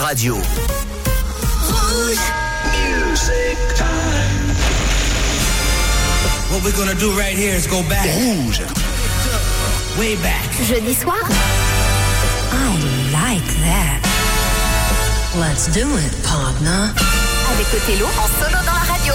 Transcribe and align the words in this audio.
radio. 0.00 0.34
Music 2.74 3.58
time. 3.76 4.54
What 6.50 6.62
we're 6.64 6.76
gonna 6.76 6.94
do 6.94 7.10
right 7.18 7.36
here 7.36 7.54
is 7.54 7.66
go 7.66 7.82
back. 7.88 8.06
Rouge. 8.06 8.60
Way 9.98 10.16
back. 10.16 10.44
Jeudi 10.66 10.94
soir 10.94 11.18
I 12.52 12.74
like 13.12 13.48
that. 13.66 14.00
Let's 15.36 15.66
do 15.68 15.86
it, 15.96 16.12
partner. 16.22 16.94
avec 17.52 17.66
Othello 17.74 18.06
en 18.06 18.28
solo 18.44 18.58
dans 18.64 18.72
la 18.72 18.84
radio. 18.92 19.14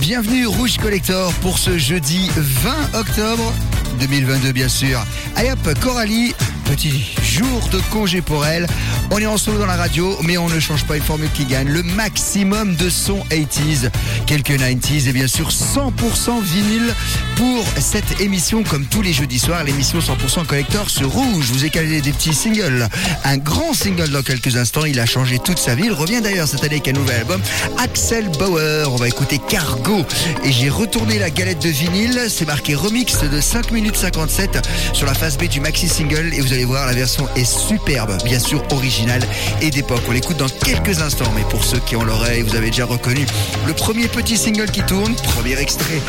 Bienvenue 0.00 0.46
Rouge 0.46 0.76
Collector 0.78 1.32
pour 1.34 1.58
ce 1.58 1.78
jeudi 1.78 2.30
20 2.36 2.94
octobre 2.94 3.52
2022 4.00 4.52
bien 4.52 4.68
sûr. 4.68 5.04
Allez 5.36 5.52
hop, 5.52 5.80
Coralie, 5.80 6.34
petit 6.64 7.14
jour 7.32 7.66
de 7.72 7.80
congé 7.90 8.20
pour 8.20 8.44
elle. 8.44 8.66
On 9.10 9.18
est 9.18 9.26
en 9.26 9.38
solo 9.38 9.58
dans 9.58 9.66
la 9.66 9.76
radio, 9.76 10.18
mais 10.22 10.36
on 10.36 10.50
ne 10.50 10.60
change 10.60 10.84
pas 10.84 10.98
une 10.98 11.02
formule 11.02 11.30
qui 11.32 11.46
gagne. 11.46 11.66
Le 11.66 11.82
maximum 11.82 12.76
de 12.76 12.90
son 12.90 13.20
80s, 13.30 13.90
quelques 14.26 14.50
90s 14.50 15.08
et 15.08 15.12
bien 15.12 15.26
sûr 15.26 15.48
100% 15.48 16.42
vinyle 16.42 16.94
pour 17.36 17.64
cette 17.80 18.20
émission 18.20 18.62
comme 18.62 18.84
tous 18.84 19.00
les 19.00 19.14
jeudis 19.14 19.38
soirs, 19.38 19.64
l'émission 19.64 20.00
100% 20.00 20.44
collector 20.44 20.90
sur 20.90 21.08
Rouge. 21.08 21.46
Vous 21.52 21.64
ai 21.64 21.70
calé 21.70 22.02
des 22.02 22.12
petits 22.12 22.34
singles. 22.34 22.86
Un 23.24 23.38
grand 23.38 23.72
single 23.72 24.10
dans 24.10 24.22
quelques 24.22 24.56
instants. 24.56 24.84
Il 24.84 25.00
a 25.00 25.06
changé 25.06 25.38
toute 25.38 25.58
sa 25.58 25.74
vie. 25.74 25.84
Il 25.86 25.92
revient 25.92 26.20
d'ailleurs 26.20 26.48
cette 26.48 26.64
année 26.64 26.74
avec 26.74 26.88
un 26.88 26.92
nouvel 26.92 27.16
album. 27.16 27.40
Axel 27.78 28.28
Bauer. 28.38 28.92
On 28.92 28.96
va 28.96 29.08
écouter 29.08 29.40
Cargo. 29.48 30.04
Et 30.44 30.52
j'ai 30.52 30.68
retourné 30.68 31.18
la 31.18 31.30
galette 31.30 31.62
de 31.62 31.70
vinyle. 31.70 32.26
C'est 32.28 32.46
marqué 32.46 32.74
remix 32.74 33.18
de 33.22 33.40
5 33.40 33.70
minutes 33.70 33.96
57 33.96 34.68
sur 34.92 35.06
la 35.06 35.14
face 35.14 35.38
B 35.38 35.44
du 35.44 35.60
maxi 35.60 35.88
single. 35.88 36.34
Et 36.34 36.40
vous 36.42 36.52
allez 36.52 36.66
voir, 36.66 36.86
la 36.86 36.92
version 36.92 37.21
est 37.36 37.44
superbe. 37.44 38.16
Bien 38.24 38.38
sûr, 38.38 38.62
originale 38.72 39.22
et 39.60 39.70
d'époque. 39.70 40.02
On 40.08 40.12
l'écoute 40.12 40.36
dans 40.36 40.48
quelques 40.48 41.00
instants. 41.00 41.30
Mais 41.34 41.42
pour 41.50 41.64
ceux 41.64 41.80
qui 41.80 41.96
ont 41.96 42.04
l'oreille, 42.04 42.42
vous 42.42 42.54
avez 42.54 42.70
déjà 42.70 42.84
reconnu 42.84 43.26
le 43.66 43.72
premier 43.72 44.08
petit 44.08 44.36
single 44.36 44.70
qui 44.70 44.82
tourne. 44.82 45.14
Premier 45.34 45.58
extrait 45.58 46.00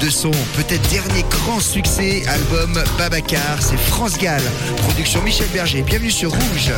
de 0.00 0.10
son 0.10 0.30
peut-être 0.56 0.88
dernier 0.90 1.24
grand 1.30 1.60
succès, 1.60 2.22
album 2.26 2.82
Babacar. 2.98 3.60
C'est 3.60 3.78
France 3.78 4.18
Gall. 4.18 4.42
Production 4.78 5.22
Michel 5.22 5.48
Berger. 5.52 5.82
Bienvenue 5.82 6.10
sur 6.10 6.30
Rouge. 6.30 6.72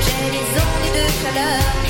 J'ai 0.00 0.30
des 0.30 0.48
ondes 0.60 0.92
de 0.94 1.04
chaleur. 1.22 1.85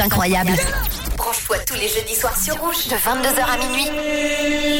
incroyable. 0.00 0.52
Branche-toi 1.16 1.58
tous 1.66 1.74
les 1.74 1.88
jeudis 1.88 2.14
soirs 2.14 2.36
sur 2.36 2.54
Rouge 2.56 2.86
de 2.88 2.96
22h 2.96 3.40
à 3.40 3.56
minuit. 3.58 4.75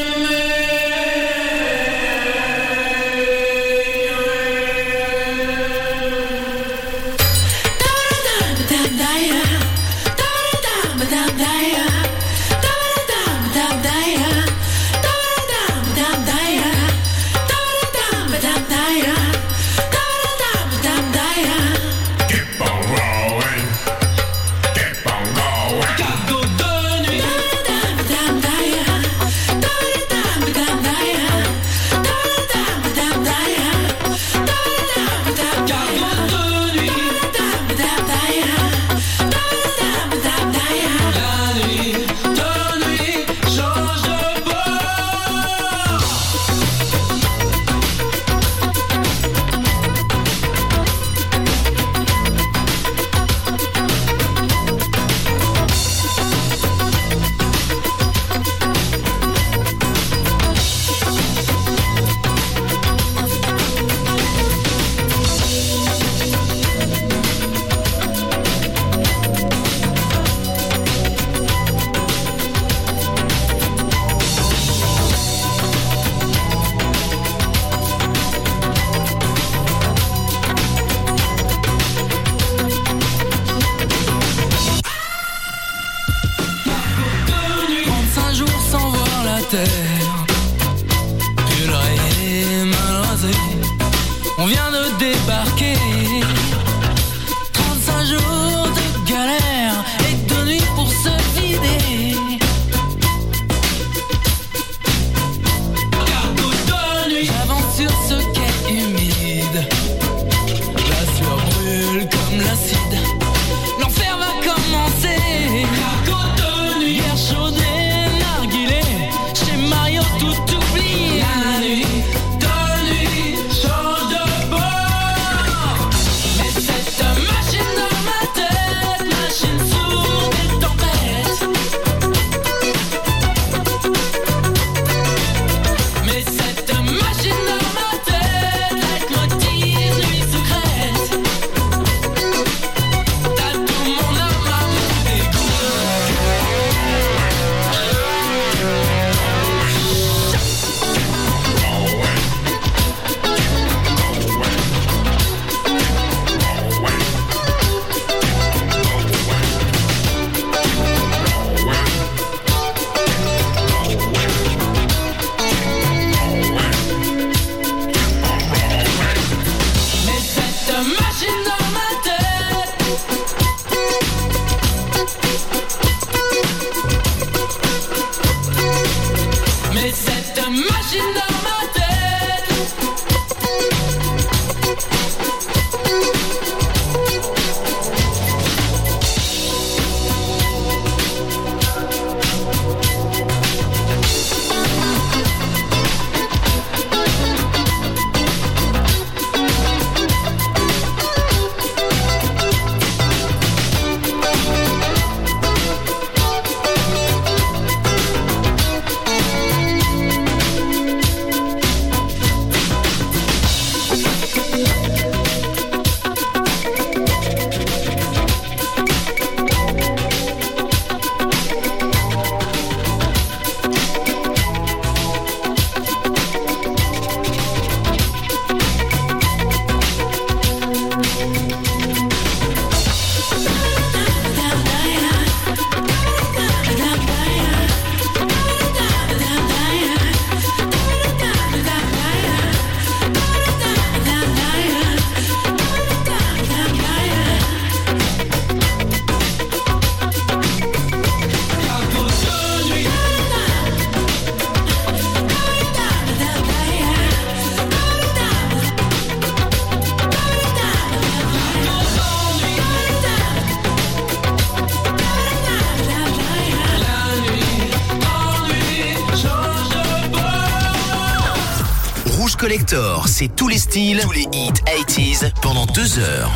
tous 273.25 273.47
les 273.47 273.57
styles, 273.57 273.99
tous 274.01 274.11
les 274.11 274.27
hits 274.31 274.51
80s 274.51 275.31
pendant 275.41 275.65
deux 275.65 275.97
heures. 275.97 276.31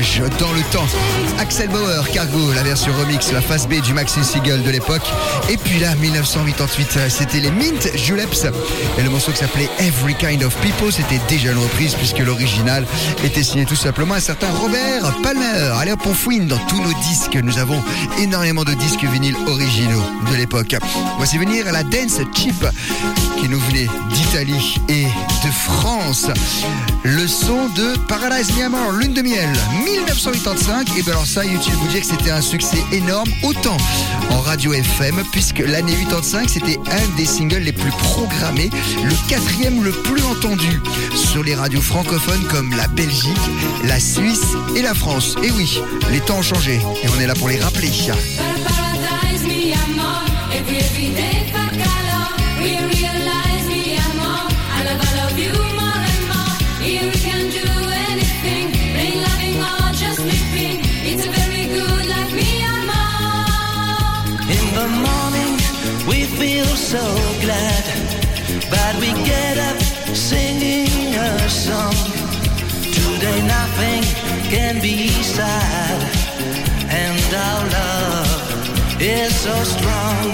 Voyage 0.00 0.22
dans 0.38 0.52
le 0.52 0.62
temps. 0.70 1.19
Axel 1.40 1.70
Bauer, 1.70 2.06
Cargo, 2.12 2.52
la 2.52 2.62
version 2.62 2.92
remix, 2.92 3.32
la 3.32 3.40
face 3.40 3.66
B 3.66 3.80
du 3.80 3.94
Maxi 3.94 4.22
Single 4.22 4.62
de 4.62 4.70
l'époque. 4.70 5.10
Et 5.48 5.56
puis 5.56 5.78
là, 5.78 5.94
1988, 5.94 6.98
c'était 7.08 7.40
les 7.40 7.50
Mint 7.50 7.96
Juleps. 7.96 8.46
Et 8.98 9.02
le 9.02 9.08
morceau 9.08 9.32
qui 9.32 9.38
s'appelait 9.38 9.70
Every 9.78 10.14
Kind 10.14 10.42
of 10.42 10.54
People, 10.56 10.92
c'était 10.92 11.18
déjà 11.30 11.52
une 11.52 11.58
reprise 11.58 11.94
puisque 11.94 12.18
l'original 12.18 12.86
était 13.24 13.42
signé 13.42 13.64
tout 13.64 13.74
simplement 13.74 14.14
à 14.14 14.18
un 14.18 14.20
certain 14.20 14.50
Robert 14.50 15.14
Palmer. 15.22 15.72
Allez 15.78 15.92
hop, 15.92 16.00
on 16.04 16.12
fouine 16.12 16.46
dans 16.46 16.58
tous 16.66 16.82
nos 16.82 16.92
disques. 17.08 17.38
Nous 17.42 17.58
avons 17.58 17.82
énormément 18.18 18.64
de 18.64 18.74
disques 18.74 19.04
vinyles 19.04 19.36
originaux 19.46 20.04
de 20.30 20.36
l'époque. 20.36 20.76
Voici 21.16 21.38
venir 21.38 21.72
la 21.72 21.84
Dance 21.84 22.20
Chip 22.34 22.66
qui 23.40 23.48
nous 23.48 23.60
venait 23.60 23.88
d'Italie 24.12 24.78
et 24.90 25.04
de 25.04 25.50
France. 25.52 26.26
Le 27.02 27.26
son 27.26 27.68
de 27.70 27.96
Paradise 28.08 28.54
Miamor, 28.56 28.92
lune 28.92 29.14
de 29.14 29.22
miel, 29.22 29.48
1985. 29.84 30.88
Et 30.98 31.02
bien 31.02 31.12
alors 31.12 31.26
ça, 31.30 31.44
de 31.44 31.76
vous 31.76 31.86
dire 31.86 32.00
que 32.00 32.06
c'était 32.06 32.32
un 32.32 32.40
succès 32.40 32.82
énorme, 32.90 33.30
autant 33.44 33.76
en 34.30 34.40
radio 34.40 34.72
FM, 34.72 35.22
puisque 35.30 35.60
l'année 35.60 35.94
85, 36.08 36.50
c'était 36.50 36.80
un 36.90 37.16
des 37.16 37.24
singles 37.24 37.62
les 37.62 37.72
plus 37.72 37.92
programmés, 37.92 38.68
le 39.04 39.28
quatrième 39.28 39.84
le 39.84 39.92
plus 39.92 40.24
entendu 40.24 40.80
sur 41.14 41.44
les 41.44 41.54
radios 41.54 41.82
francophones 41.82 42.42
comme 42.48 42.74
la 42.74 42.88
Belgique, 42.88 43.38
la 43.84 44.00
Suisse 44.00 44.56
et 44.74 44.82
la 44.82 44.92
France. 44.92 45.36
Et 45.44 45.52
oui, 45.52 45.80
les 46.10 46.18
temps 46.18 46.38
ont 46.38 46.42
changé 46.42 46.80
et 47.00 47.08
on 47.16 47.20
est 47.20 47.28
là 47.28 47.34
pour 47.34 47.48
les 47.48 47.60
rappeler. 47.60 47.90
Nothing 73.80 74.02
can 74.50 74.80
be 74.80 75.08
sad, 75.22 76.00
and 76.90 77.34
our 77.34 77.64
love 77.78 79.00
is 79.00 79.34
so 79.34 79.54
strong. 79.64 80.24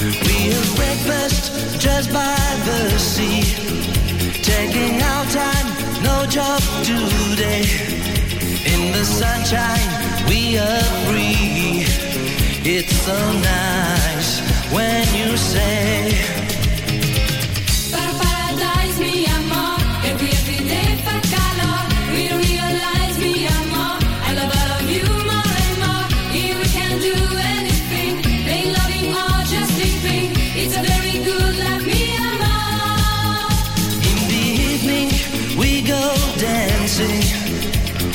We 0.00 0.52
have 0.52 0.76
breakfast 0.76 1.80
just 1.80 2.12
by 2.12 2.36
the 2.64 2.98
sea, 2.98 3.42
taking 4.42 5.02
our 5.02 5.24
time, 5.26 5.66
no 6.02 6.26
job 6.26 6.60
today. 6.84 7.64
In 8.72 8.92
the 8.92 9.04
sunshine, 9.04 9.88
we 10.28 10.58
are 10.58 10.84
free. 11.06 11.84
It's 12.66 12.96
so 13.08 13.18
nice 13.32 14.40
when 14.72 15.04
you 15.14 15.36
say, 15.36 16.53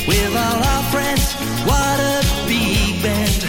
with 0.09 0.35
all 0.35 0.59
our 0.73 0.83
friends. 0.91 1.33
What 1.69 1.97
a 1.99 2.19
big 2.47 3.01
band! 3.03 3.41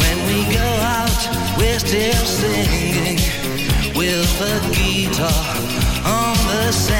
When 0.00 0.16
we 0.28 0.38
go 0.52 0.68
out, 0.98 1.20
we're 1.56 1.78
still 1.78 2.24
singing 2.40 3.20
with 3.94 4.40
a 4.52 4.56
guitar 4.74 5.46
on 6.04 6.34
the 6.50 6.72
sand. 6.72 6.97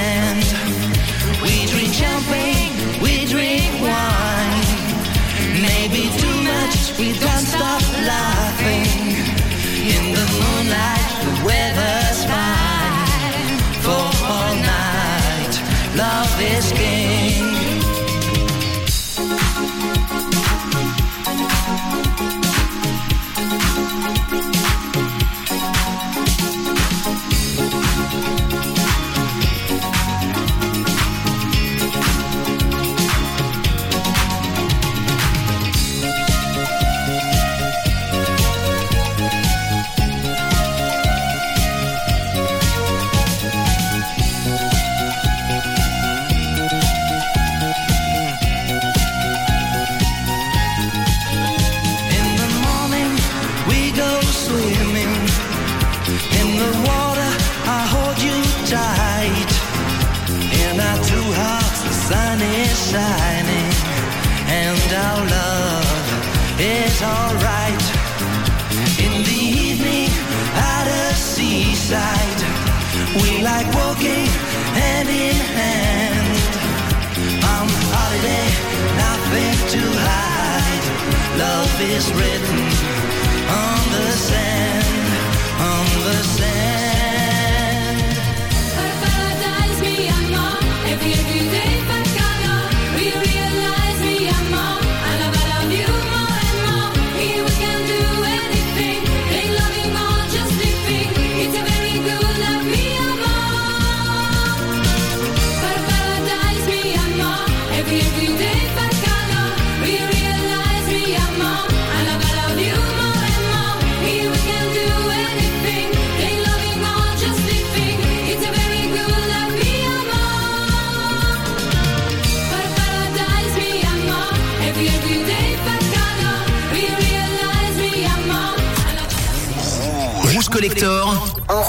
Is 81.98 82.12
written 82.12 82.57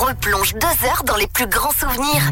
On 0.09 0.11
replonge 0.11 0.55
deux 0.55 0.87
heures 0.87 1.03
dans 1.05 1.17
les 1.17 1.27
plus 1.27 1.45
grands 1.45 1.71
souvenirs. 1.71 2.31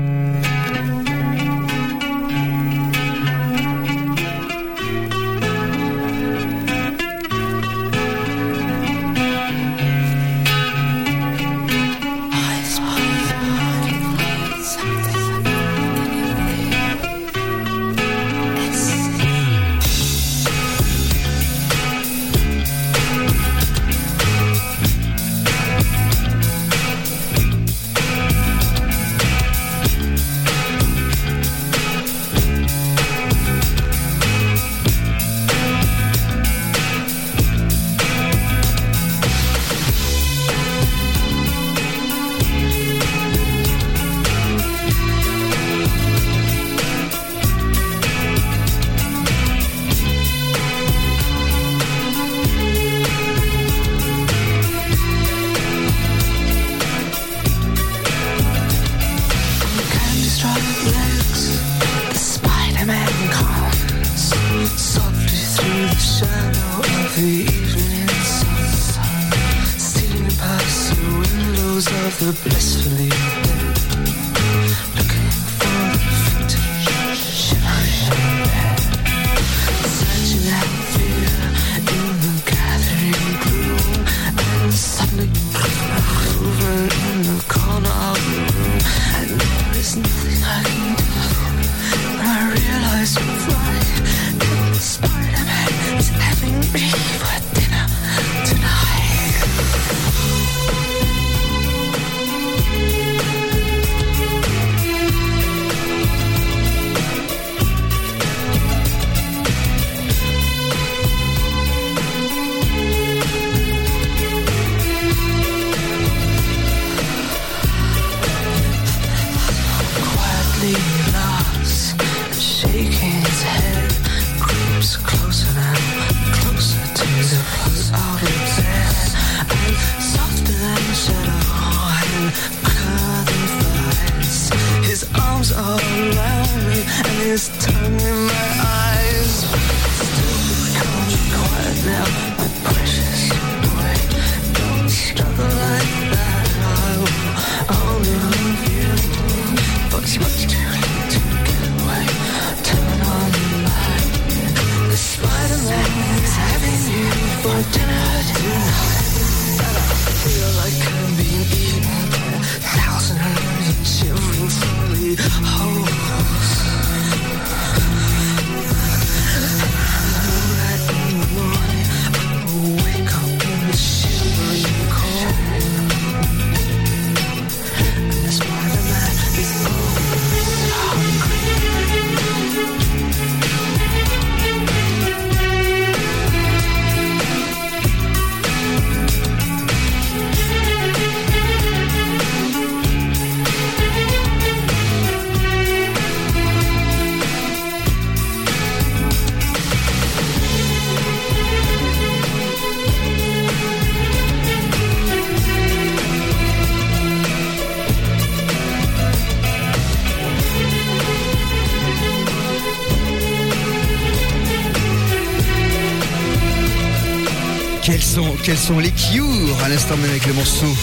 Quels 218.47 218.57
sont, 218.57 218.79
les 218.79 218.91
Cure 218.91 219.61
à 219.61 219.67
l'instant 219.67 219.97
même 219.97 220.09
avec 220.09 220.25
le 220.25 220.31
morceau 220.31 220.73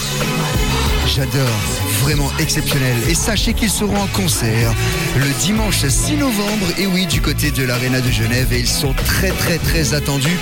J'adore, 1.07 1.59
vraiment 2.03 2.31
exceptionnel. 2.37 2.95
Et 3.09 3.15
sachez 3.15 3.55
qu'ils 3.55 3.71
seront 3.71 3.97
en 3.97 4.05
concert 4.05 4.71
le 5.17 5.25
dimanche 5.41 5.83
6 5.83 6.17
novembre, 6.17 6.67
et 6.77 6.85
oui, 6.85 7.07
du 7.07 7.21
côté 7.21 7.49
de 7.49 7.63
l'Arena 7.63 8.01
de 8.01 8.11
Genève, 8.11 8.53
et 8.53 8.59
ils 8.59 8.67
sont 8.67 8.93
très 8.93 9.31
très 9.31 9.57
très 9.57 9.95
attendus. 9.95 10.37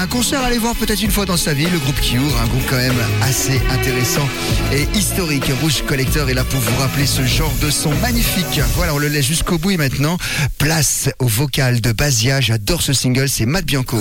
Un 0.00 0.06
concert 0.06 0.40
à 0.40 0.46
aller 0.46 0.56
voir 0.56 0.74
peut-être 0.76 1.02
une 1.02 1.10
fois 1.10 1.26
dans 1.26 1.36
sa 1.36 1.52
vie, 1.52 1.66
le 1.66 1.78
groupe 1.78 2.00
Cure, 2.00 2.40
un 2.42 2.46
groupe 2.46 2.64
quand 2.70 2.76
même 2.76 3.02
assez 3.20 3.60
intéressant 3.70 4.26
et 4.72 4.88
historique. 4.96 5.52
Rouge 5.60 5.82
Collector 5.86 6.30
est 6.30 6.34
là 6.34 6.44
pour 6.44 6.60
vous 6.60 6.80
rappeler 6.80 7.04
ce 7.04 7.26
genre 7.26 7.52
de 7.60 7.68
son 7.68 7.94
magnifique. 7.96 8.62
Voilà, 8.76 8.94
on 8.94 8.98
le 8.98 9.08
laisse 9.08 9.26
jusqu'au 9.26 9.58
bout 9.58 9.72
et 9.72 9.76
maintenant, 9.76 10.16
place 10.56 11.10
au 11.18 11.26
vocal 11.26 11.82
de 11.82 11.92
Basia. 11.92 12.40
J'adore 12.40 12.80
ce 12.80 12.94
single, 12.94 13.28
c'est 13.28 13.44
Matt 13.44 13.66
Bianco. 13.66 13.98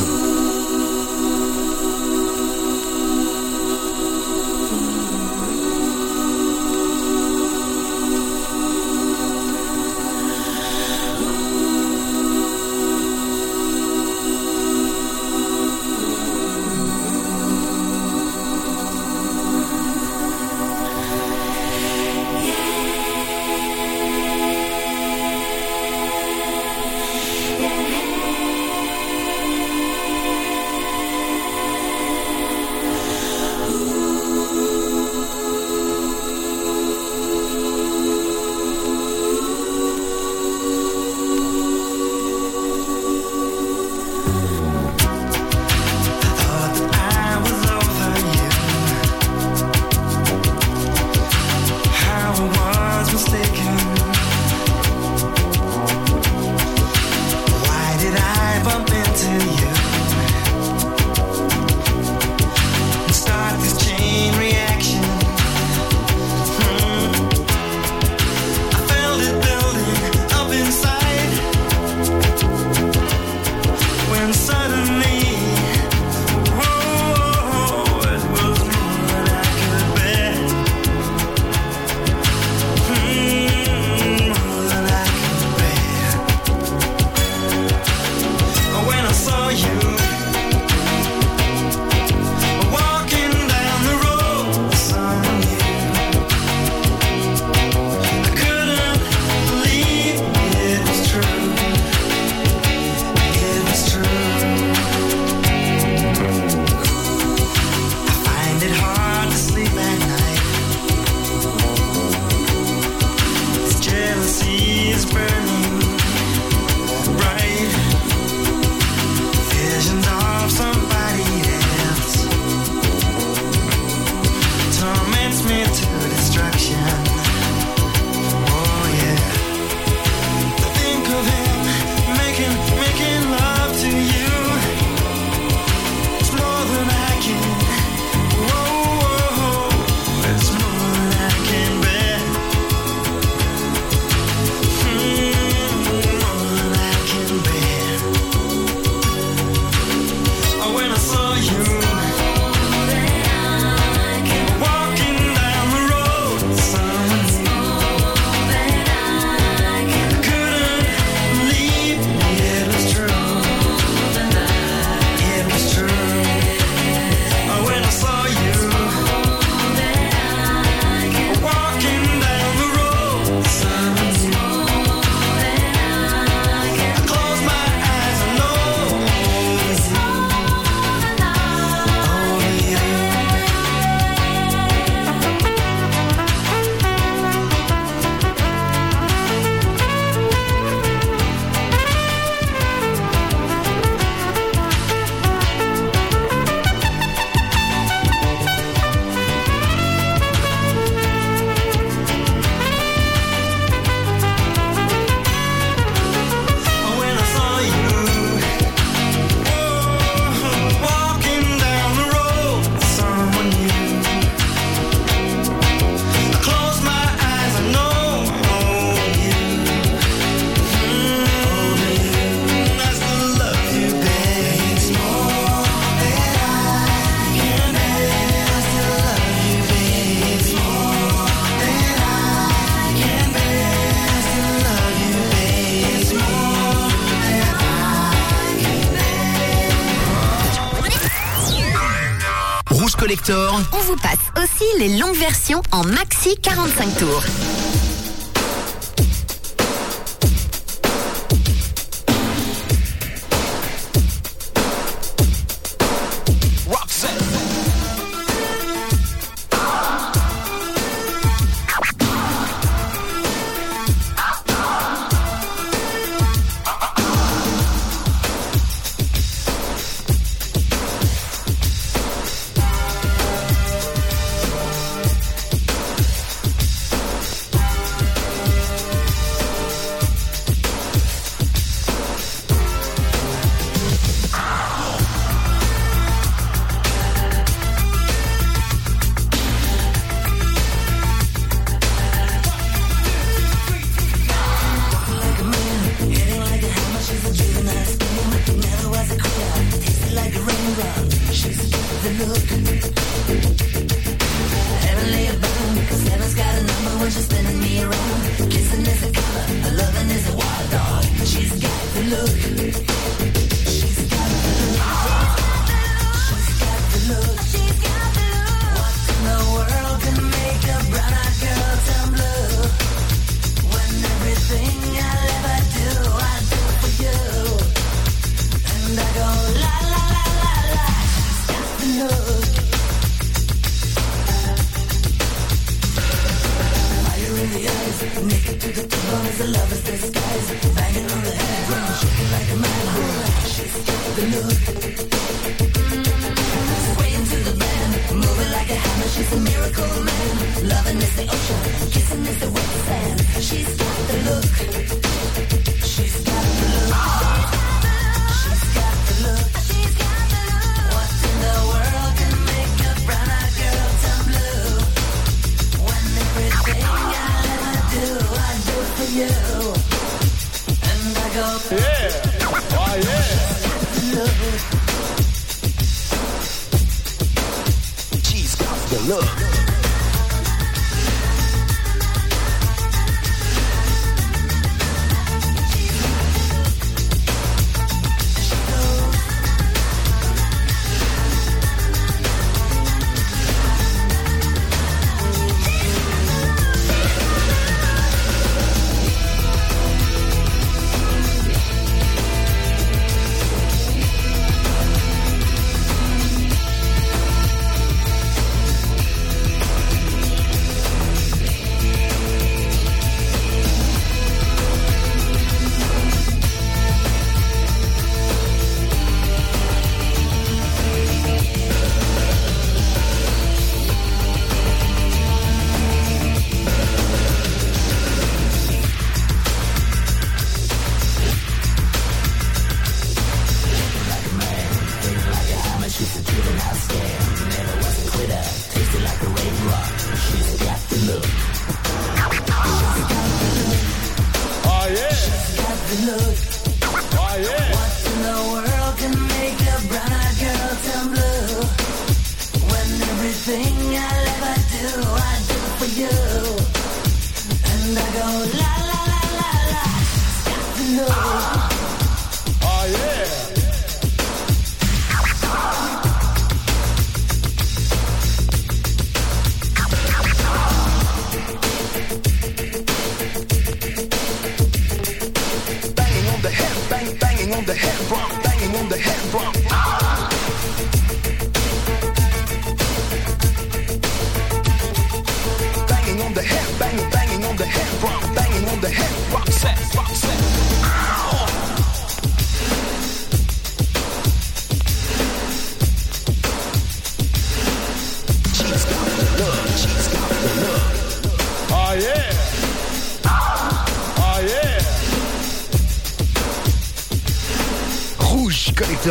En 245.72 245.94
maxi 245.94 246.38
45 246.42 246.96
tours. 246.98 247.55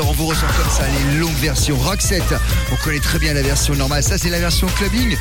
On 0.08 0.12
vous 0.12 0.26
ressort 0.26 0.52
comme 0.56 0.70
ça 0.70 0.84
les 0.86 1.18
longues 1.18 1.36
versions 1.40 1.78
7. 1.98 2.22
On 2.72 2.76
connaît 2.76 3.00
très 3.00 3.18
bien 3.18 3.32
la 3.32 3.42
version 3.42 3.74
normale. 3.74 4.02
Ça, 4.02 4.18
c'est 4.18 4.30
la 4.30 4.38
version 4.38 4.66
clubbing. 4.78 5.16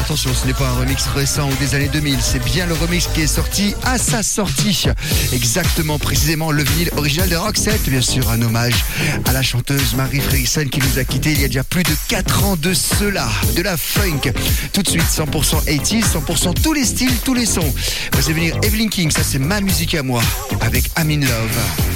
Attention, 0.00 0.30
ce 0.34 0.46
n'est 0.46 0.54
pas 0.54 0.68
un 0.68 0.74
remix 0.74 1.06
récent 1.14 1.48
ou 1.48 1.54
des 1.56 1.74
années 1.74 1.88
2000. 1.88 2.18
C'est 2.20 2.42
bien 2.44 2.66
le 2.66 2.74
remix 2.74 3.06
qui 3.14 3.22
est 3.22 3.26
sorti 3.26 3.74
à 3.84 3.98
sa 3.98 4.22
sortie. 4.22 4.86
Exactement, 5.32 5.98
précisément, 5.98 6.50
le 6.50 6.62
vinyle 6.62 6.90
original 6.96 7.28
de 7.28 7.36
7. 7.54 7.88
Bien 7.88 8.00
sûr, 8.00 8.30
un 8.30 8.42
hommage 8.42 8.84
à 9.26 9.32
la 9.32 9.42
chanteuse 9.42 9.94
Marie 9.94 10.20
Fredriksson 10.20 10.66
qui 10.70 10.80
nous 10.80 10.98
a 10.98 11.04
quittés 11.04 11.32
il 11.32 11.40
y 11.40 11.44
a 11.44 11.48
déjà 11.48 11.64
plus 11.64 11.82
de 11.82 11.94
4 12.08 12.44
ans 12.44 12.56
de 12.56 12.74
cela. 12.74 13.28
De 13.56 13.62
la 13.62 13.76
funk. 13.76 14.32
Tout 14.72 14.82
de 14.82 14.88
suite, 14.88 15.04
100% 15.04 15.64
80s, 15.64 16.04
100% 16.12 16.62
tous 16.62 16.72
les 16.72 16.84
styles, 16.84 17.16
tous 17.24 17.34
les 17.34 17.46
sons. 17.46 17.72
Vous 18.12 18.24
allez 18.24 18.34
venir 18.34 18.56
Evelyn 18.62 18.88
King. 18.88 19.10
Ça, 19.10 19.22
c'est 19.22 19.38
ma 19.38 19.60
musique 19.60 19.94
à 19.94 20.02
moi. 20.02 20.22
Avec 20.60 20.90
I'm 20.98 21.20
Love. 21.20 21.87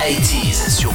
80s 0.00 0.70
sur 0.70 0.90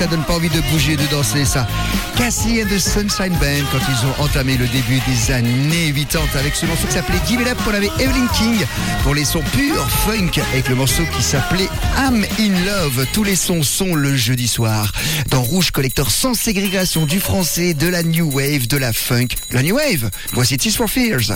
ça 0.00 0.06
donne 0.06 0.24
pas 0.24 0.36
envie 0.36 0.48
de 0.48 0.62
bouger, 0.72 0.96
de 0.96 1.06
danser, 1.10 1.44
ça. 1.44 1.66
Cassie 2.16 2.62
and 2.62 2.74
the 2.74 2.78
Sunshine 2.78 3.36
Band, 3.38 3.66
quand 3.70 3.80
ils 3.86 4.06
ont 4.06 4.24
entamé 4.24 4.56
le 4.56 4.66
début 4.68 4.98
des 5.06 5.30
années 5.30 5.92
80 5.92 6.38
avec 6.38 6.56
ce 6.56 6.64
morceau 6.64 6.86
qui 6.86 6.94
s'appelait 6.94 7.20
Give 7.28 7.42
It 7.42 7.48
Up, 7.48 7.58
on 7.68 7.74
avait 7.74 7.90
Evelyn 7.98 8.26
King 8.28 8.64
pour 9.02 9.14
les 9.14 9.26
sons 9.26 9.42
purs 9.52 9.90
funk 10.06 10.40
avec 10.54 10.70
le 10.70 10.74
morceau 10.74 11.02
qui 11.14 11.22
s'appelait 11.22 11.68
I'm 11.98 12.24
in 12.38 12.64
Love. 12.64 13.04
Tous 13.12 13.24
les 13.24 13.36
sons 13.36 13.62
sont 13.62 13.94
le 13.94 14.16
jeudi 14.16 14.48
soir 14.48 14.90
dans 15.28 15.42
Rouge 15.42 15.70
Collector 15.70 16.10
sans 16.10 16.32
ségrégation 16.32 17.04
du 17.04 17.20
français, 17.20 17.74
de 17.74 17.86
la 17.86 18.02
new 18.02 18.30
wave, 18.32 18.68
de 18.68 18.78
la 18.78 18.94
funk, 18.94 19.28
la 19.50 19.62
new 19.62 19.76
wave. 19.76 20.08
Voici 20.32 20.56
Tears 20.56 20.76
for 20.76 20.88
Fears. 20.88 21.30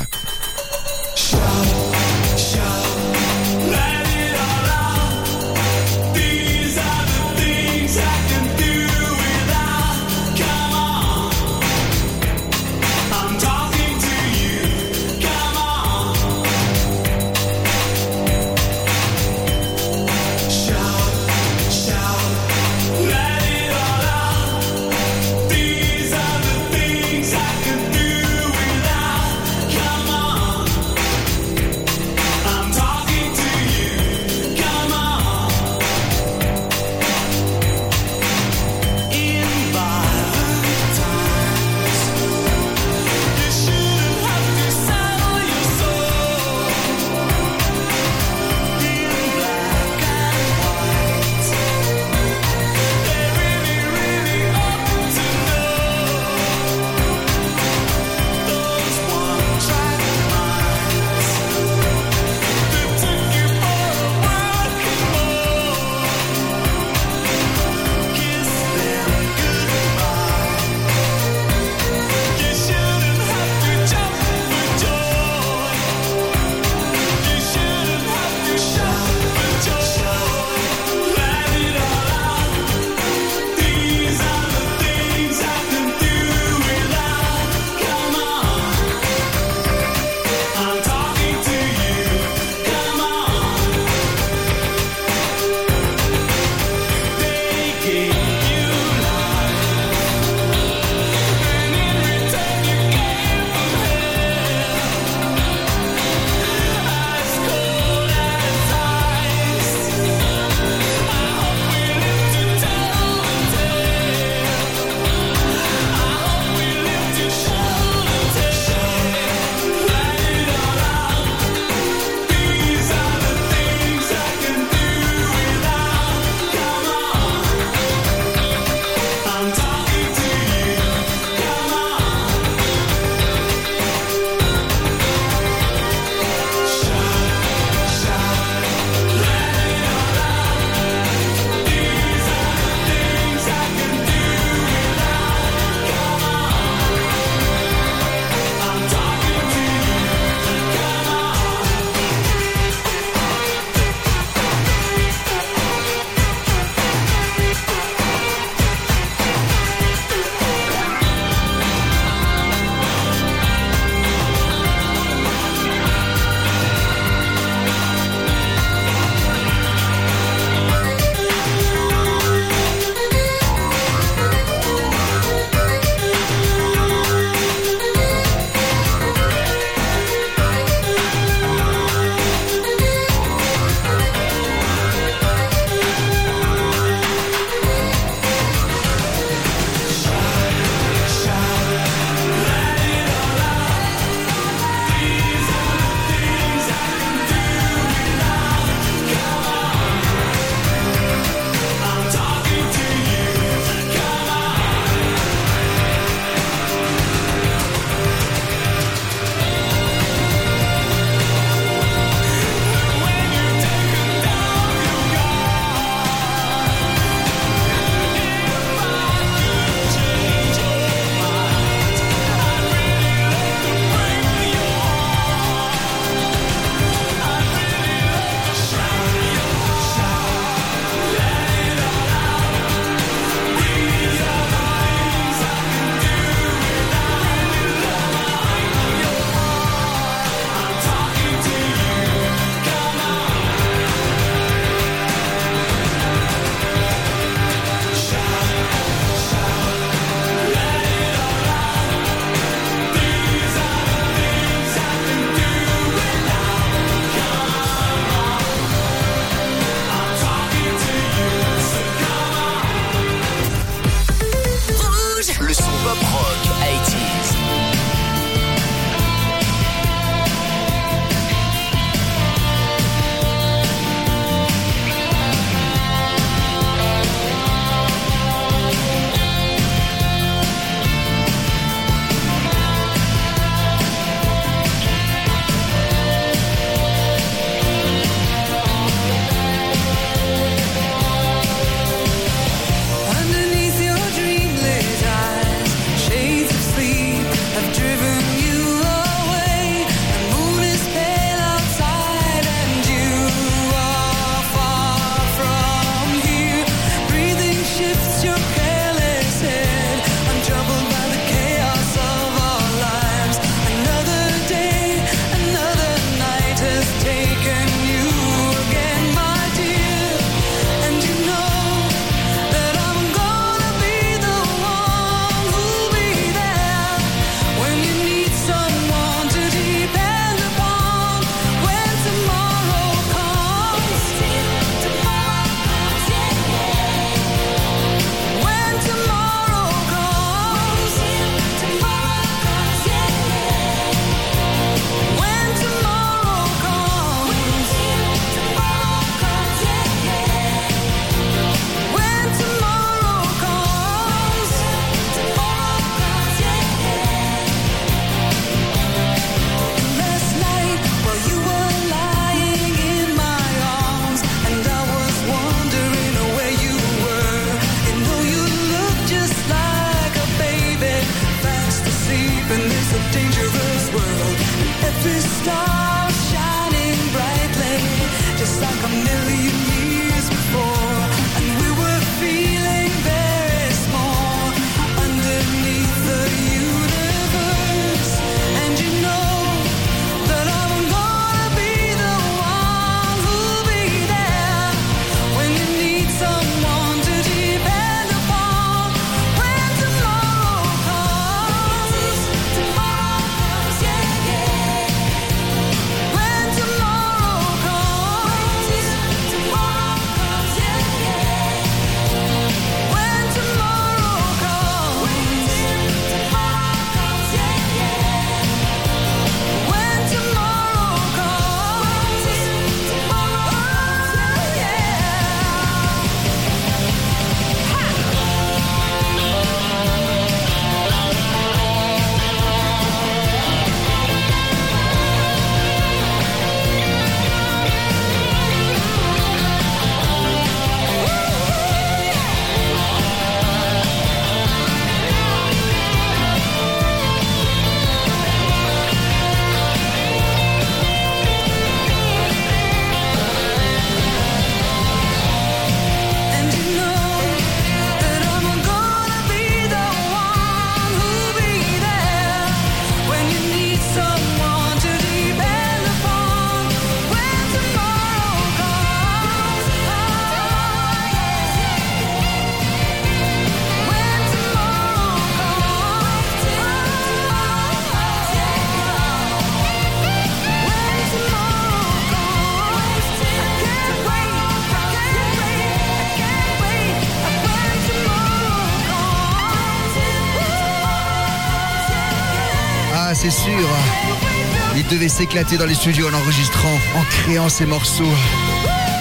s'éclater 495.15 495.57
dans 495.57 495.67
les 495.67 495.77
studios 495.77 496.09
en 496.09 496.15
enregistrant, 496.15 496.75
en 496.97 497.05
créant 497.05 497.49
ces 497.49 497.67
morceaux. 497.67 498.13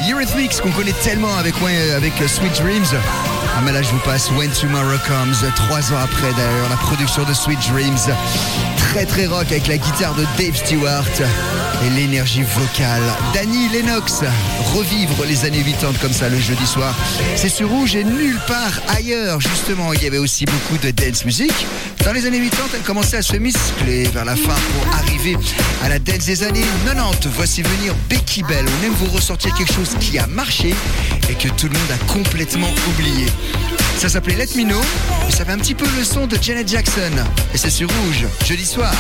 Eurythmics 0.08 0.62
qu'on 0.62 0.70
connaît 0.70 0.94
tellement 1.04 1.36
avec, 1.38 1.56
euh, 1.64 1.98
avec 1.98 2.14
euh, 2.22 2.28
Sweet 2.28 2.54
Dreams. 2.62 2.86
Ah 3.56 3.62
mais 3.66 3.72
là 3.72 3.82
je 3.82 3.90
vous 3.90 4.00
passe 4.00 4.30
When 4.32 4.52
Tomorrow 4.52 5.00
Comes, 5.08 5.34
euh, 5.44 5.50
trois 5.56 5.92
ans 5.92 5.98
après 6.04 6.32
d'ailleurs 6.38 6.70
la 6.70 6.76
production 6.76 7.24
de 7.24 7.34
Sweet 7.34 7.58
Dreams. 7.68 8.16
Très 8.78 9.06
très 9.08 9.26
rock 9.26 9.48
avec 9.50 9.68
la 9.68 9.78
guitare 9.78 10.14
de 10.14 10.24
Dave 10.38 10.56
Stewart 10.56 11.06
et 11.84 11.90
l'énergie 11.90 12.44
vocale. 12.44 13.02
Danny 13.34 13.70
Lennox, 13.70 14.22
revivre 14.76 15.26
les 15.26 15.46
années 15.46 15.64
80 15.64 15.94
comme 16.00 16.14
ça 16.14 16.30
le 16.30 16.38
jeudi 16.38 16.68
soir. 16.68 16.96
C'est 17.36 17.50
sur 17.50 17.70
Rouge 17.70 17.96
et 17.96 18.04
nulle 18.04 18.40
part 18.48 18.74
ailleurs 18.96 19.42
justement. 19.42 19.94
Il 19.94 20.04
y 20.04 20.08
avait 20.08 20.20
aussi 20.20 20.46
beaucoup 20.46 20.78
de 20.78 20.92
dance 20.92 21.26
music, 21.26 21.54
dans 22.06 22.12
les 22.12 22.26
années 22.26 22.42
80, 22.42 22.70
elle 22.76 22.82
commençait 22.82 23.18
à 23.18 23.22
se 23.22 23.38
muscler 23.38 24.04
vers 24.06 24.26
la 24.26 24.36
fin 24.36 24.54
pour 24.54 24.94
arriver 24.96 25.38
à 25.84 25.90
la 25.90 26.00
dance 26.00 26.26
des 26.26 26.44
années 26.44 26.66
90. 26.86 27.30
Voici 27.34 27.62
venir 27.62 27.96
Becky 28.10 28.44
Bell. 28.44 28.66
On 28.68 28.86
aime 28.86 28.94
vous 28.94 29.10
ressortir 29.12 29.54
quelque 29.56 29.72
chose 29.72 29.96
qui 30.00 30.18
a 30.20 30.28
marché 30.28 30.74
et 31.30 31.34
que 31.36 31.48
tout 31.48 31.68
le 31.68 31.74
monde 31.74 31.92
a 31.92 32.12
complètement 32.12 32.70
oublié. 32.90 33.28
Ça 33.98 34.10
s'appelait 34.10 34.36
Let 34.36 34.58
Me 34.58 34.66
Know 34.66 34.82
et 35.30 35.32
ça 35.32 35.46
fait 35.46 35.54
un 35.54 35.58
petit 35.58 35.76
peu 35.76 35.86
le 35.98 36.04
son 36.04 36.28
de 36.28 36.38
Janet 36.42 36.68
Jackson. 36.68 37.12
Et 37.54 37.58
c'est 37.58 37.70
sur 37.70 37.88
Rouge, 37.90 38.26
jeudi 38.46 38.66
soir. 38.66 38.94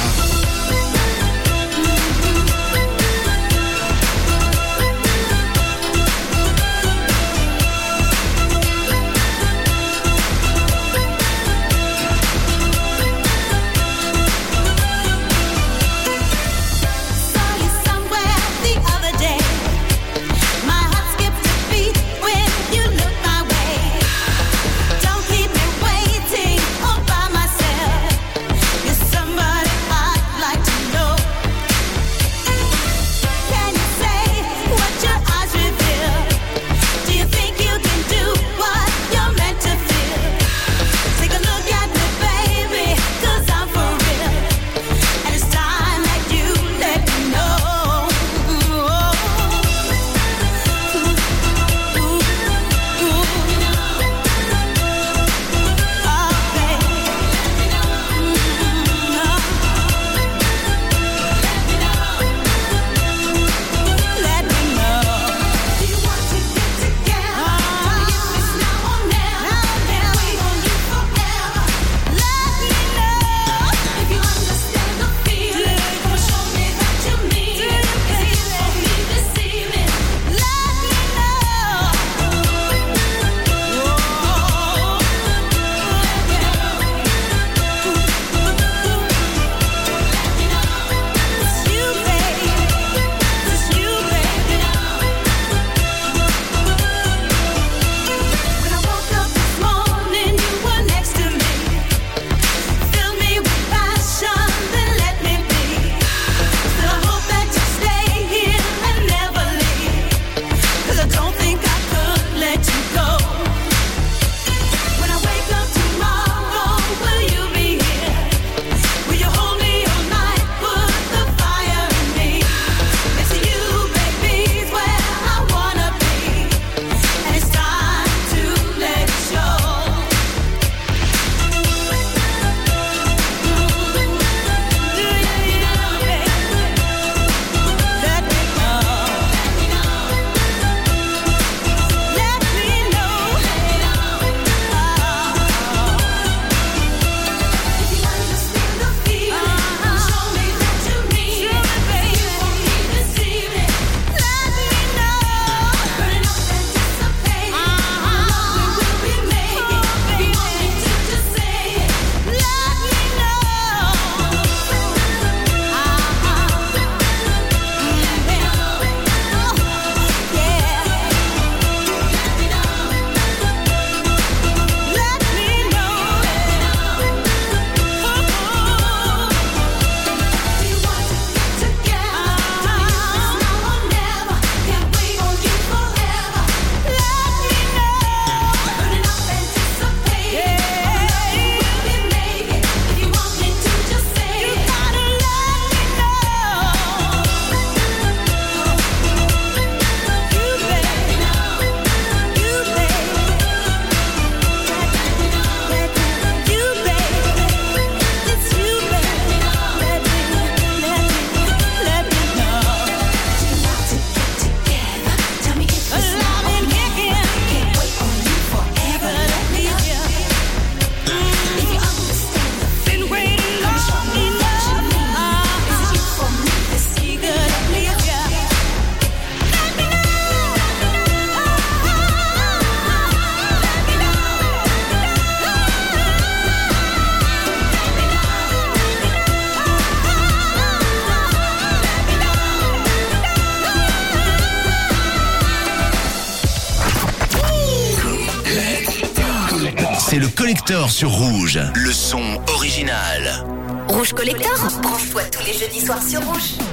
Collector 250.54 250.91
sur 250.91 251.10
Rouge, 251.10 251.60
le 251.74 251.91
son 251.91 252.39
original. 252.54 253.43
Rouge 253.88 254.14
Collector, 254.14 254.70
branche-toi 254.84 255.24
tous 255.24 255.43
les 255.47 255.54
jeudis 255.54 255.82
soirs 255.82 256.04
sur 256.04 256.22
Rouge. 256.22 256.72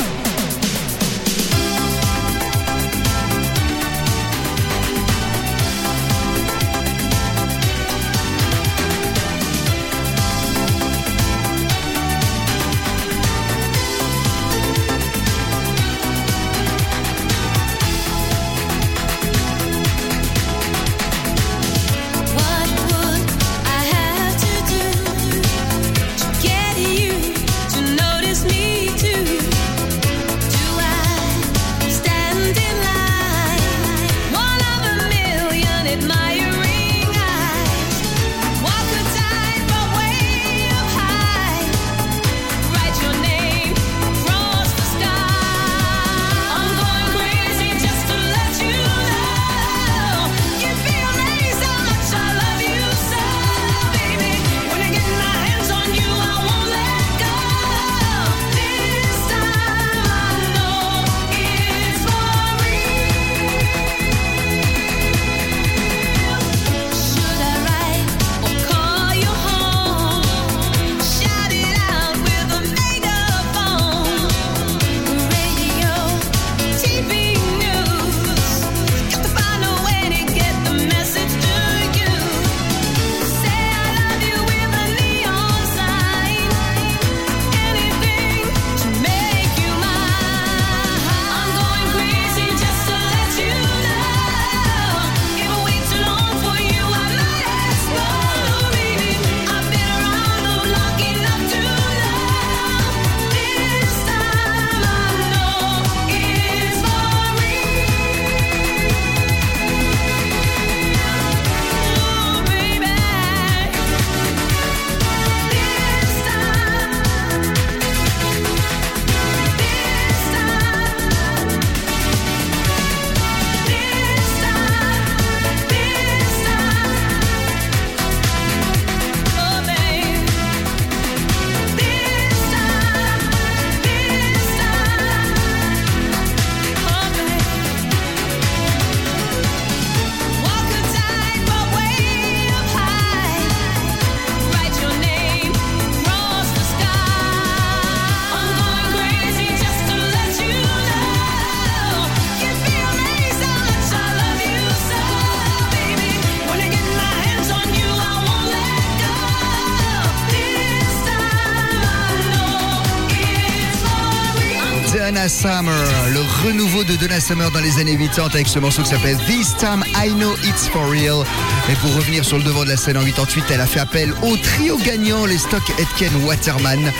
Summer, 165.40 165.72
le 166.12 166.20
renouveau 166.44 166.84
de 166.84 166.96
Donna 166.96 167.18
Summer 167.18 167.50
dans 167.50 167.60
les 167.60 167.78
années 167.78 167.96
80 167.96 168.28
avec 168.34 168.46
ce 168.46 168.58
morceau 168.58 168.82
qui 168.82 168.90
s'appelle 168.90 169.16
This 169.26 169.56
Time 169.56 169.82
I 169.96 170.10
Know 170.10 170.34
It's 170.44 170.68
For 170.68 170.86
Real. 170.90 171.24
Et 171.70 171.74
pour 171.76 171.94
revenir 171.94 172.26
sur 172.26 172.36
le 172.36 172.44
devant 172.44 172.64
de 172.64 172.68
la 172.68 172.76
scène 172.76 172.98
en 172.98 173.04
88, 173.04 173.44
elle 173.48 173.62
a 173.62 173.66
fait 173.66 173.80
appel 173.80 174.12
au 174.22 174.36
trio 174.36 174.76
gagnant, 174.76 175.24
les 175.24 175.38
Stock, 175.38 175.62
Etken, 175.78 176.14
Waterman, 176.26 176.92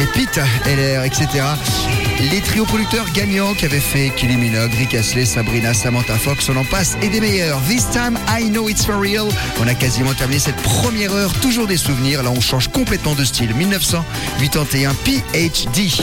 les 0.00 0.06
Pete, 0.06 0.40
LR, 0.66 1.04
etc. 1.04 1.28
Les 2.32 2.40
trios 2.40 2.64
producteurs 2.64 3.08
gagnants 3.12 3.54
qui 3.54 3.64
avaient 3.66 3.78
fait 3.78 4.10
Kylie 4.16 4.38
Minogue, 4.38 4.72
Rick 4.76 4.94
Astley, 4.94 5.24
Sabrina, 5.24 5.72
Samantha 5.72 6.18
Fox, 6.18 6.48
on 6.48 6.56
en 6.56 6.64
passe 6.64 6.96
et 7.00 7.08
des 7.08 7.20
meilleurs. 7.20 7.60
This 7.68 7.88
time 7.90 8.18
I 8.28 8.50
know 8.50 8.68
it's 8.68 8.84
for 8.84 9.00
real. 9.00 9.28
On 9.60 9.68
a 9.68 9.74
quasiment 9.74 10.14
terminé 10.14 10.40
cette 10.40 10.60
première 10.62 11.12
heure, 11.12 11.32
toujours 11.34 11.68
des 11.68 11.76
souvenirs. 11.76 12.24
Là, 12.24 12.30
on 12.30 12.40
change 12.40 12.66
complètement 12.68 13.14
de 13.14 13.24
style. 13.24 13.54
1981 13.54 14.94
PhD. 15.04 16.02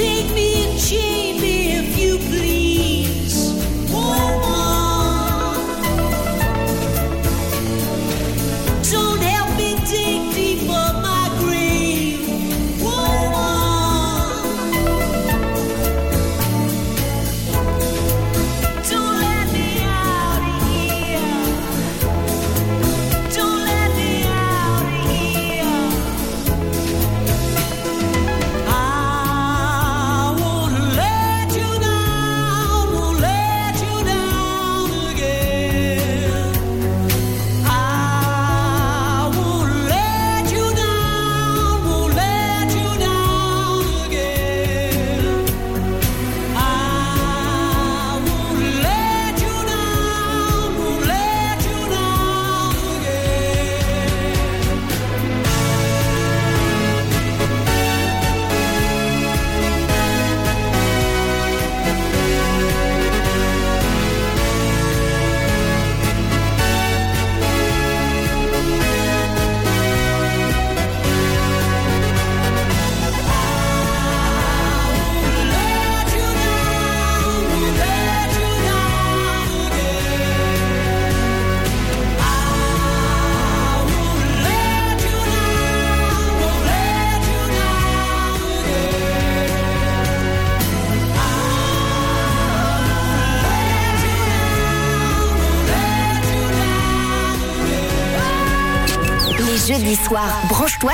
take 0.00 0.30
me 0.32 0.64
a 0.64 0.78
chains. 0.78 1.09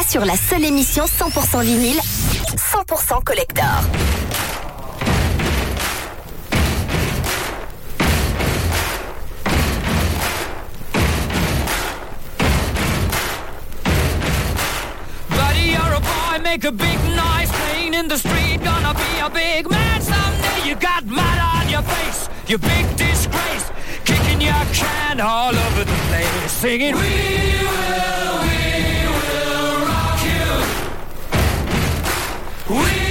Sur 0.02 0.24
la 0.24 0.36
seule 0.36 0.64
émission 0.64 1.04
100% 1.04 1.62
vinyle, 1.62 2.00
100% 2.56 3.22
collector. 3.24 3.64
Buddy, 15.30 15.70
you're 15.70 15.80
a 15.80 16.00
boy, 16.00 16.42
make 16.42 16.64
a 16.64 16.72
big 16.72 16.98
noise 17.14 17.50
playing 17.52 17.94
in 17.94 18.08
the 18.08 18.16
street. 18.16 18.62
Gonna 18.62 18.94
be 18.94 19.20
a 19.24 19.30
big 19.30 19.70
man 19.70 20.02
someday. 20.02 20.68
You 20.68 20.74
got 20.76 21.04
mud 21.06 21.38
on 21.38 21.68
your 21.70 21.82
face, 21.82 22.28
you 22.48 22.58
big 22.58 22.86
disgrace. 22.96 23.70
Kicking 24.04 24.40
your 24.40 24.64
can 24.72 25.20
all 25.20 25.54
over 25.54 25.84
the 25.84 25.96
place, 26.08 26.52
singing, 26.52 26.94
We 26.94 27.00
will, 27.00 28.42
we 28.42 28.55
street. 32.66 33.02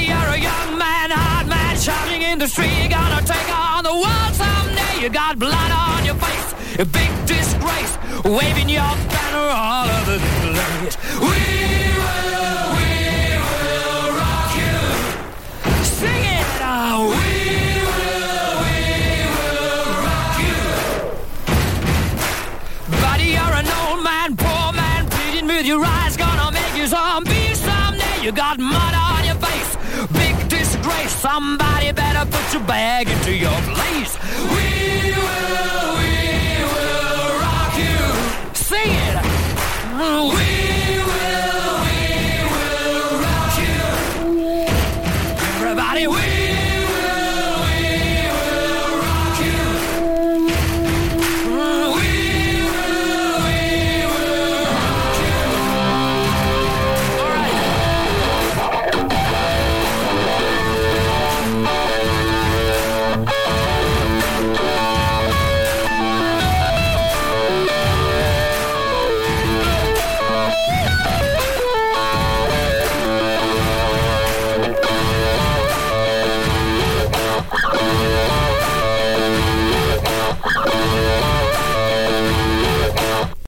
You're 0.00 0.16
a 0.16 0.38
young 0.38 0.78
man, 0.78 1.10
hot 1.10 1.46
man, 1.46 1.76
charging 1.78 2.22
industry, 2.22 2.88
gonna 2.88 3.22
take 3.22 3.48
on 3.54 3.84
the 3.84 3.92
world 3.92 4.34
someday. 4.34 5.02
You 5.02 5.08
got 5.08 5.38
blood 5.38 5.70
on 5.70 6.04
your 6.04 6.16
face, 6.16 6.78
a 6.78 6.84
big 6.84 7.10
disgrace, 7.26 7.96
waving 8.24 8.68
your 8.68 8.94
banner 9.12 9.50
all 9.50 9.88
over 9.88 10.18
the 10.18 10.24
place. 10.50 10.96
We 11.20 11.69
You 28.22 28.32
got 28.32 28.58
mud 28.58 28.94
on 28.94 29.24
your 29.24 29.36
face, 29.36 29.76
big 30.12 30.48
disgrace. 30.50 31.10
Somebody 31.10 31.90
better 31.92 32.30
put 32.30 32.52
your 32.52 32.62
bag 32.64 33.08
into 33.08 33.34
your 33.34 33.58
place. 33.72 34.18
We 34.52 35.14
will, 35.16 35.96
we 35.96 36.62
will 36.72 37.40
rock 37.40 37.74
you. 37.78 38.54
Sing 38.54 38.92
it. 39.08 39.16
We 40.36 40.69